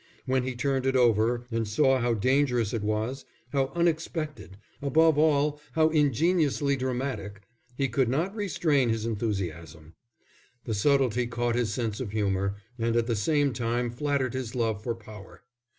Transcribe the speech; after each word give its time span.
When 0.25 0.41
he 0.41 0.55
turned 0.55 0.87
it 0.87 0.95
over, 0.95 1.45
and 1.51 1.67
saw 1.67 1.99
how 1.99 2.15
dangerous 2.15 2.73
it 2.73 2.81
was, 2.81 3.23
how 3.53 3.71
unexpected, 3.75 4.57
above 4.81 5.19
all 5.19 5.61
how 5.73 5.89
ingeniously 5.89 6.75
dramatic, 6.75 7.43
he 7.77 7.87
could 7.87 8.09
not 8.09 8.35
restrain 8.35 8.89
his 8.89 9.05
enthusiasm. 9.05 9.93
The 10.65 10.73
subtlety 10.73 11.27
caught 11.27 11.53
his 11.53 11.71
sense 11.71 11.99
of 11.99 12.13
humour, 12.13 12.55
and 12.79 12.95
at 12.95 13.05
the 13.05 13.15
same 13.15 13.53
time 13.53 13.91
flattered 13.91 14.33
his 14.33 14.55
love 14.55 14.81
for 14.81 14.95
power. 14.95 15.43